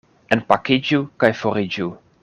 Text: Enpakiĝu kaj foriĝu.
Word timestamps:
Enpakiĝu 0.35 1.03
kaj 1.25 1.33
foriĝu. 1.43 1.91